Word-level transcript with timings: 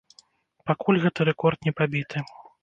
Пакуль 0.69 0.99
гэты 1.03 1.27
рэкорд 1.29 1.69
не 1.69 1.75
пабіты. 1.83 2.25